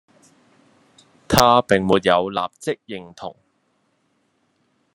[1.27, 3.35] 她並沒有立即認同